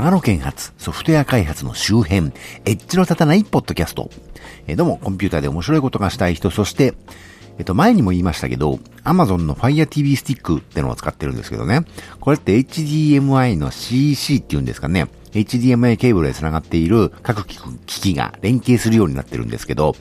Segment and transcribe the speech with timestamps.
[0.00, 2.32] 長野県発ソフトウェア開発の周辺、
[2.64, 4.08] エッジの立たないポッドキャスト。
[4.66, 6.94] えー、どうも、コンピューターで面白いことがしたい人、そして、
[7.58, 11.84] えっと、前にも言いましたけど、Amazon の Fire TV スティックってのを使ってるんですけどね。
[12.18, 15.06] これって HDMI の CC っていうんですかね。
[15.32, 19.96] HDMI ケーブルで繋がっている各機器が連携するようになってるんですけど、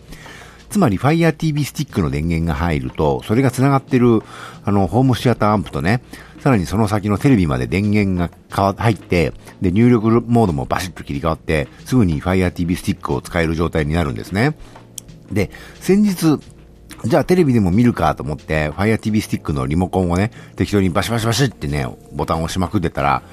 [0.70, 4.22] つまり Fire TV スティックの電源が入ると、それが繋がってる、
[4.64, 6.02] あの、ホームシアターアンプとね、
[6.40, 8.30] さらにその先のテレビまで電源が、
[8.78, 14.56] 入って、で、入力モードもバシッと切り替わって、すぐに Fire TV スティックを使える状態になるんですね。
[15.32, 16.40] で、先日、
[17.06, 23.24] じゃあテレビでも見るかと思って、Fire TV スティックのリモコンをね、適当にバシバシバシってね、ボタンを押しまくってたら、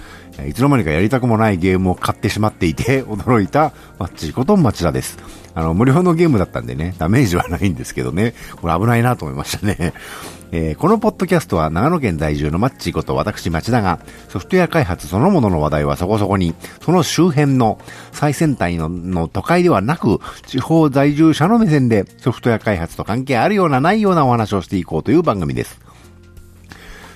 [0.49, 5.46] いつの間にかやりたくもないゲームを買ってしまっていて、驚いたマッチこと町田です。
[5.57, 9.95] あの、無料のゲームだったんでね、ダメージはないんですけどね、これ危ないなと思いましたね。
[10.53, 17.79] えー、このポッドキャストは長野県在住のマッチーこと私町田がソフトウェア開発そのものの話題はそこそこに、その周辺の
[18.13, 25.81] 最先端の都会ではなく、地方在住者の目線でソフトウェア開発と関係あるようなないようなお話をしていこうという番組です。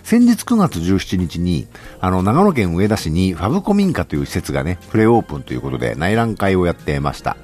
[0.03, 1.69] 先日9月17日に、
[2.01, 7.37] あの、長野県上田市にファブコミンカという施設がね、プレオープンということで内覧会をやってました。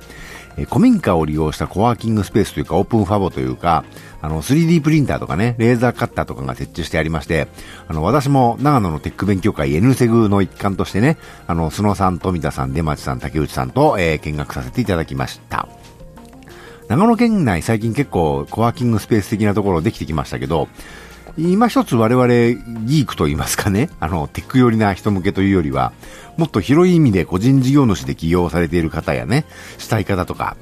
[0.56, 3.84] え古民家を利用したコワーキングスペースというかオープンファボというか、
[4.22, 7.48] あの、3D プリンターとかね、レーザーカッターとかが設置してありまして、
[7.88, 15.68] あの、私も長野のテック勉強会 N セグの一環としてね、あの、須野さん、富田さん、出町さん、竹内さんと、えー、見学させていただきました。
[16.88, 20.68] 長野県内最近結構コワーキングスペース的なところできてきましたけど、
[21.38, 22.26] 今一つ我々
[22.86, 25.92] ギークと言いますかね、あの、テック寄りな人向けというよりは、
[26.38, 29.44] もっと広い意味で個人事業主で起業されている方やね、
[29.76, 30.56] したい方とか、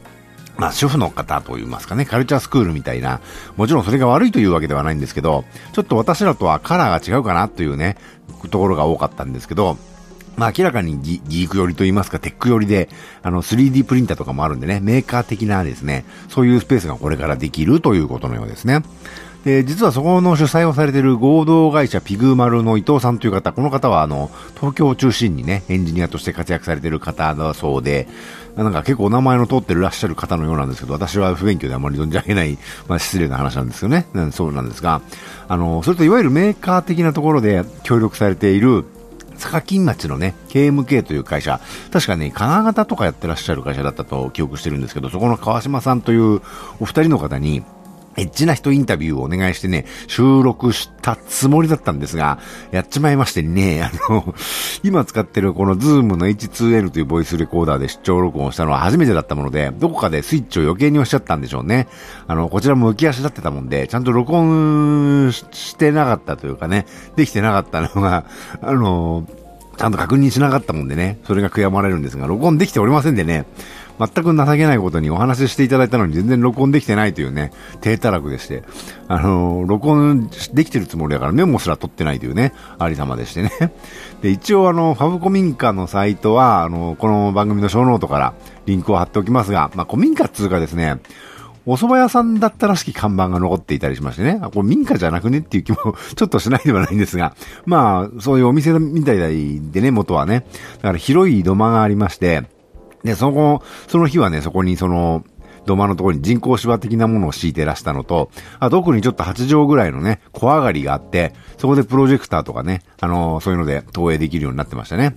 [0.56, 3.20] まあ、主婦の方と言いますかね、カルチャースクールみたいな、
[3.56, 7.96] もちろんそれが悪いというわけではないんですけど、ちょっと私らとはカラーが違うかなというね、
[8.50, 9.78] ところが多かったんですけど、
[10.36, 12.88] まあ明らかにギーク寄りと言いますか、テック寄りで、
[13.22, 18.82] あの 3D プリンターとかもあるんでね、メーカー的なですね、そういうスペースがこれからできるということのようですね。
[19.44, 28.08] で、実はそこの主催をされている合同会社ピグマルの伊藤さんという方、この方はあの、東京を中心にね、エンジニアとして活躍されている方だそうで、
[28.56, 32.56] なんか結構お名前の通ってらっしゃる方のようなんですけど、私は不勉強であまり存じ上げない、
[32.88, 34.06] まあ失礼な話なんですよね。
[34.32, 35.02] そうなんですが、
[35.46, 38.86] あの、それといわゆるメーカー的なところで協力されている、
[39.36, 41.60] 坂金町のね、KMK という会社、
[41.92, 46.40] 確かね、金型とかやってらっしゃる会社だったと記憶してるんですけど、そこの川島さんという
[46.80, 47.62] お二人の方に、
[48.16, 52.38] エッチな人インタビューをお願いしてね、収録したつもりだったんですが、
[52.70, 54.34] やっちまいましてね、 あの、
[54.82, 61.88] 今使ってるこのズームの H2N というボイスレコーダーで出張録音したのは初めてだったもので、どこかでスイッチを余計に押しちゃったんでしょうね。
[62.26, 66.86] あの、こちらも浮き足立ってたもんで、ちゃんと録音してなかったというかね、
[67.16, 68.24] できてなかったのが、
[68.62, 69.26] あの、
[69.76, 73.44] ちゃんと確認しなかったもんでね、それが悔やまれるんですが、録音できておりませんでね、
[73.98, 78.64] 全く情けないことにお話ししていただいたのに全然録音できてないというね、体たらくでして、
[79.08, 83.50] あのー、録音できてるつもりだからメモすら取ってないというね、ありさまでしてね。
[84.22, 88.34] で、一応あの、 Fab 古民家のサイトは、あのー、この番組のショーノートから
[88.66, 90.98] リンクを貼っておきますが、まあ、古民家っつうかですね、
[91.66, 94.38] お蕎麦屋さんだったらしき看板が残っていたりしましてね。
[94.42, 97.34] あこれ民家じゃなくねっていう気も ちょっとしないではないんですが。
[97.64, 100.44] まあ、そういうお店みたいでね、元はね。
[100.76, 102.42] だから広い土間がありまして、
[103.04, 105.24] で、その、その日はね、そこにその、
[105.66, 115.16] 土間のところに人工芝的なものを敷いてらしたのと、あと奥にちょっと8畳ぐらいのね、小上がりがあって、そこでプロジェクターとかね、あのー、そういうので投影できるようになってましたね。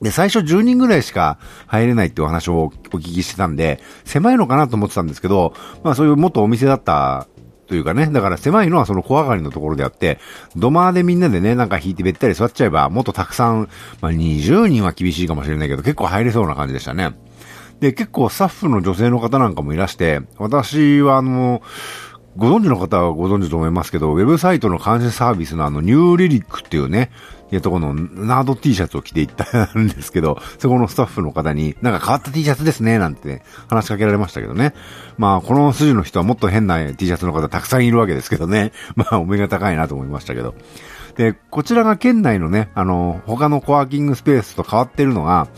[0.00, 5.54] で、最初10人ぐらいしか入れないってお話をお聞きしてたんで、狭いのかなと思ってたんですけど、
[5.84, 7.28] まあそういう元お店だった
[7.72, 10.18] というかね、だから狭いのはその小上がりのところであって、
[10.56, 13.70] 土間でみんなでね、なんか引いてべったり座っちゃえば、もっとたくさん、
[14.02, 17.14] まあ20人は厳しいかもしれないけど、結構入れそうな感じでしたね。
[17.80, 21.62] で、結構スタッフの女性の方なんかもいらして、私はあの、
[22.36, 27.10] ご存知の方はご存知と思いますけど、ウェブサイトの監視サービスのあの、ニューリリックっていうね、
[27.52, 29.44] いうとこのナード T シャツを着ていった
[29.78, 34.72] んですけど、そこのスタッフの方に、なんか変わった T シャツですね、なんてね、話しかけられましたけどね。
[35.18, 38.72] まあ、この筋の人はもっと変な T シャツの方たくさんいるわけですけどね。
[38.96, 40.54] まあ、お目が高いなと思いましたけど。
[41.16, 45.48] で、こちらが県内のね、あの、他のコワーキングスペースと変わってるのが、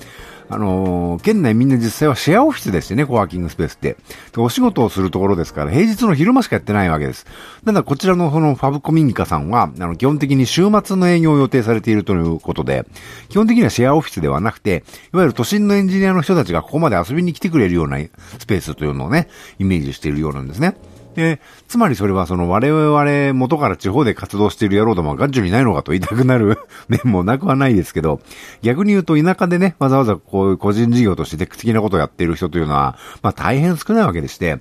[0.54, 3.96] あのー、県内みんな実際はシェアオフィスですよね、コワーキングスペースって。
[4.32, 7.26] で、お仕事をするところですから、平日の昼間しかやってないわけです。
[7.64, 12.86] ただ、こちらのそのファブコミニカさんは、あの、基本的に週末の営業を予定されているということで、
[13.30, 17.98] 基本的にはシェアオフィスではなくて、いわゆる都心のエンジニアの人たちがここまで遊びに来てくれるような
[18.38, 19.26] スペースというのをね、
[19.58, 20.76] イメージしているようなんですね。
[21.14, 26.58] で、つまりそれはその我々元から地方で活動している野郎どもはガッチュにないのかと言いたくなる
[26.88, 28.20] 面もなくはないですけど、
[28.62, 34.60] 逆に言うと田舎でね、わざわざこういう個人事業としてテク的なことをやっている人というのは、まあ大変少ないわけでして、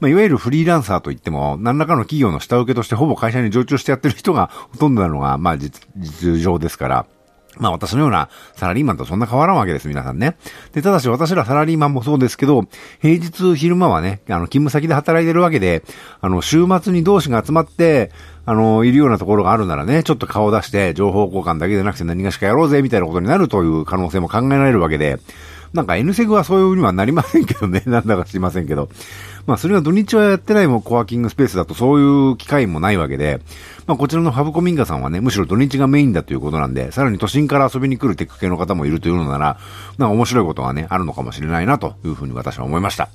[0.00, 7.06] まあ、いわゆるフリーランサーといっても、何らかの企業の下請けとしてほぼ会社に常駐してやってる人がほとんどなのが、まあ実、実情ですから、
[7.58, 10.36] まあ私のようなサラリーマンとそんな変わらんわけです、皆さんね。
[10.72, 12.64] で、ただし私らサラリーマンもそうですけど、
[13.00, 15.82] 平日昼間はね、あの、勤務先で働いてるわけで、
[16.20, 18.10] あの、週末に同士が集まって、
[18.46, 25.18] あの、いるようなところがあるならね、ちょっと顔出して情報交換だけでなくて何がしかやろうぜ、みたいなことになるという可能性も考えられるわけで、
[25.72, 28.88] なんか N セグはそういうにはなりませんけどね、 なんだか知りませんけど。
[29.46, 33.40] まあそれが土日はやってないもコワーキングスペースだとそういう機会もないわけで、
[33.86, 39.58] まあこちらのファブコミンガさんはね、むしろ土日がメインだということなんで、さらに都心から遊びに来るテック系の方もいるというのなら、
[39.98, 43.08] なんか面白いことがね、あるのかもしれないなというふうに私は思いました。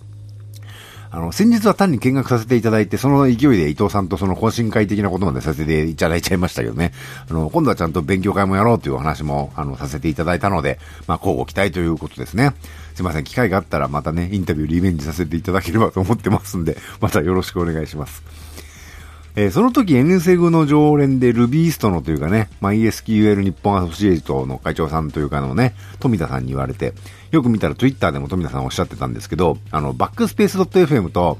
[1.15, 6.91] あの、先日は単に見学させていただいて、その勢いで伊藤さんとその懇親会的なことまでさせていただいちゃいましたけどね。
[7.29, 10.77] あの、今度はちゃんと勉強会もやろうというお話も、あの、させていただいたので、
[11.07, 12.51] まあ、交互期待ということですね。
[12.95, 18.21] すいません、機会があったらまたね、インタビューリベンジさせていただければと思ってますんで、またよろしくお願いします。
[19.37, 26.93] えー、その時 N セグの常連で Rubyist のというかね、まあ、ESQL 日本アソシエイトの会長さんというかのね、富田さんに言われて、
[27.31, 31.37] よく見たら Twitter でも富田さんおっしゃってたんですけど、あの、 backspace.fm と、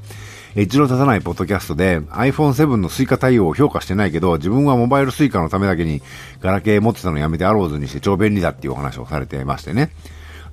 [0.56, 6.00] エッジの立たないポッドキャストで iPhone7 の Suica 対応を評価してないけど、自分はモバイル Suica のためだけに
[6.40, 9.90] ガラケー持ってたのやめて ARROWS にして超便利だっていうお話をされてましてね。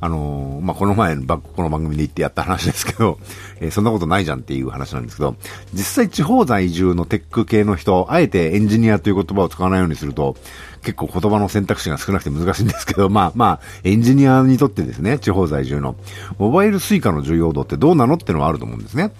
[0.04, 3.20] あのー、まあ、この前のこの番組で言ってやった話ですけど、
[3.62, 5.38] えー、そんなことないじゃんっていう話なんですけど、
[5.74, 10.36] 実際地方在住のテック系の人、あえてエンジニアという言葉を使わないようにすると、
[10.82, 15.96] 結構言葉の選択肢が少なくて難しいんですけど、 まあまあ、エンジニアにとってですね、地方在住の、
[16.38, 19.14] モバイルスイカの重要度ってどうなのってのはあると思うんですね。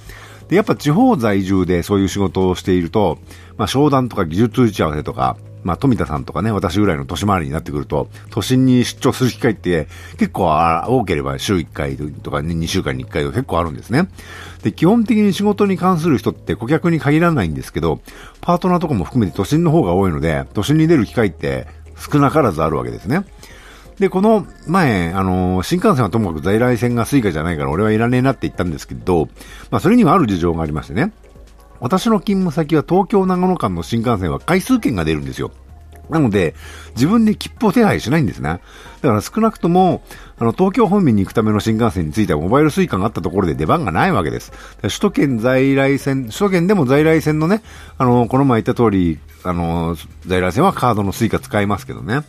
[0.50, 3.20] で、やっぱ地方在住でそういう仕事をしていると、
[3.58, 9.88] まあ商談とか技術打ち合わせとか、まあ、富田さんとかね、私ぐらいの年回りになってくると、都心に出張する機会って
[10.18, 10.50] 結構
[10.88, 14.10] 多ければ週1回とか、2週間に1回とか結構あるんですね。
[14.64, 18.02] で、基本的に仕事に関する人って顧客に限らないんですけど、
[18.42, 21.68] パートナーとかも含めて都心の方が多いので、都心に出る機会って
[21.98, 23.26] 少なからずあるわけですね。
[24.00, 29.28] で、この前、あのー、新幹線はともかく在来線が Suica じゃないから俺はいらねえなって言ったんですけど、
[29.70, 31.14] まあそれにはある事情がありましてね。
[31.84, 35.52] 私の勤務先は東京長野間の新幹線は回数券が出るんですよ。
[36.10, 36.56] なので、
[36.96, 38.62] 自分で切符を手配しないんですね。
[39.02, 40.02] だから少なくとも、
[40.40, 44.54] あの、東京方面に行くための新幹線についてはモバイル Suica があったところで出番がないわけです。
[44.82, 47.62] 首都圏在来線、首都圏でも在来線のね、
[47.98, 52.22] あの、この前言った通り、あの、在来線はカードの Suica 使いますけどね。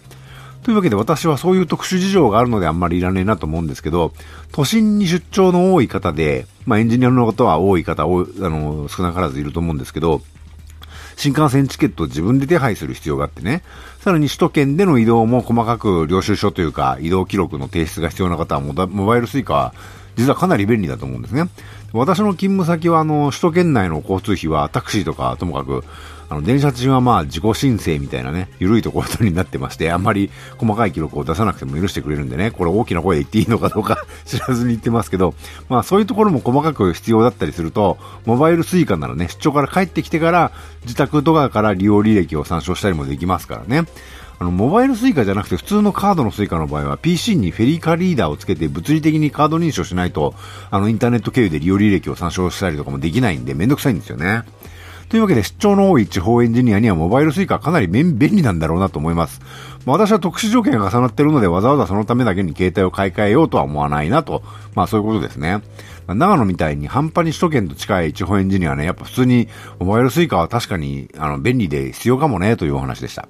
[0.65, 4.15] というわけで私はそういう特殊事情があるのであんまりいらねえなと思うんですけど、
[4.51, 10.23] 都心に出張の多い方で、まあエンジニアの方は多い方、多あの、少なからずいると思うんですけど、
[11.17, 13.63] 新幹線チケットを自分で手配する必要があってね、
[14.05, 19.75] さらに首都圏での移動も細かく領収書というか移動記録の提出が必要な方はモバイル Suica は
[20.17, 21.49] 実はかなり便利だと思うんですね。
[21.93, 25.85] 私の勤務先はあの首都圏内の交通費はタクシーとかともかく
[26.29, 35.35] あの、電車賃はまあ自己申請みたいなね、緩いところになってまして、あんまり細かい記録を出さなくても許してくれるんでね、これ大きな声で言っていいのかどうか 知らずに言ってますけど、
[35.69, 40.53] まあそういうところも細かく必要だったりすると、モバイル Suica ならね、出張から帰ってきてから、
[40.83, 43.87] 自宅とかから利用履歴を参照したりもできますからね。
[44.39, 50.35] あの、モバイル Suica じゃなくて普通のカードの Suica の場合は PC に FeliCa リーダーをつけて物理的にカード認証しないと、
[50.71, 54.43] あの、インターネット経由で利用履歴を参照したりとかもできないんでめんどくさいんですよね。
[55.09, 59.41] というわけで出張の多い地方エンジニアにはモバイル suica かなり便利なんだろうなと思います。
[59.87, 64.43] まあ、私は特殊条件が重なっているのでわざわざそのためだけに携帯を買い替えようとは思わないなと。
[64.75, 65.61] まあそういうことですね。
[66.09, 69.49] 長野みたいに半端に首都圏と近い地方エンジニアはね、やっぱ普通に
[69.79, 73.29] モバイル suica は確かにあの便利で必要かもねというお話でした。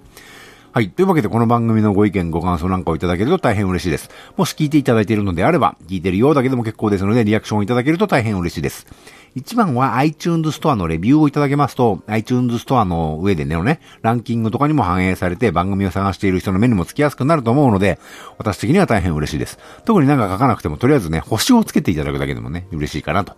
[0.75, 0.91] はい。
[0.91, 4.11] というわけで、この番組のご意見、ご感想なんかをいただけると大変嬉しいです。
[4.37, 8.89] もし聞いていただいているのであれば、聞いてるようだけでも結構ですので、リアクションをいただけると大変嬉しいです。
[9.37, 18.01] 一番は iTunes ストアのレビューをいただけますと、iTunes ストアの上でね、ね、ランキングとかにも反映されて番組を探している人の目にもつきやすくなると思うので、
[18.39, 19.61] 私的には大変嬉しいです。
[19.85, 23.37] 特になんか書かなくても、とりあえずね、星をつけていただくだけでもね、嬉しいかなと。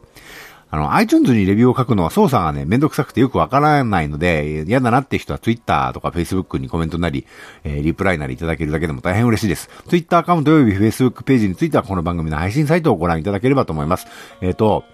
[0.69, 7.25] あの、iTunes にレビューを書くのは操作がね、めんどくさくてよくわからないので、嫌だなって人は Twitter とか Facebook にコメントなり、
[7.63, 9.71] えー、リプライなりいただけるだけでも大変嬉しいです。
[9.89, 14.07] Twitter アカウント及び Facebook ページについてはこの番組の配信サイトをご覧いただければと思います。
[14.41, 14.85] えっ、ー、と、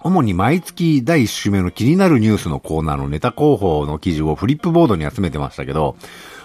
[0.00, 5.96] 主に毎月第1週目の気になるニュースのコーナーのネタ広報の記事をフリップボードに集めてましたけど、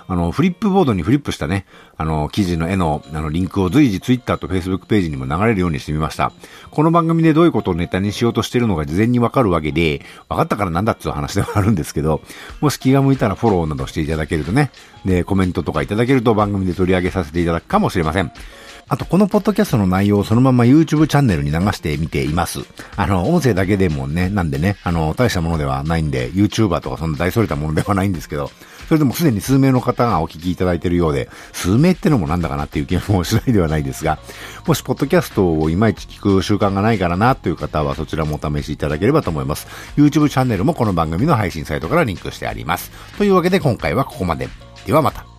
[0.10, 6.32] あの、フリップボードにフリップしたね、あの、記事の絵の、あの、リンクを随時 Twitter と Facebook ページにも流れるようにしてみました。
[6.72, 12.22] この番組でどういうことをネタにしようとしてるのか事前にわかるわけで、わかったからなんだっつう話ではあるんですけど、
[12.60, 14.72] もし気が向いたらフォローなどしていただけるとね、
[15.06, 18.32] で、コメントとかいただけると番組で取り上げさせていただくかもしれません。
[18.90, 22.62] あと、このポッドキャストの内容をそのまま YouTube チャンネルに流してみています。
[22.96, 28.50] あの、音声だけでもね、なんでね、あの、大したものではないんで、YouTuber とかそんな大それたものではないんですけど、
[28.88, 34.18] それでもすでに数名の方がお聞きいただいているようで、数名ってのもなんだかなっていう気もしないではないですが、
[34.66, 39.68] もしポッドキャストをいまいち聞く習慣がないからなという方はそちらもお試しいただければと思います。
[39.98, 42.90] YouTube チャンネルもこの番組の配信サイトからリンクしてあります。
[43.20, 44.50] というわけで今回はここまで。
[44.88, 45.39] ではまた。